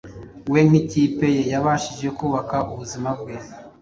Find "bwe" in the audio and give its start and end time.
3.19-3.35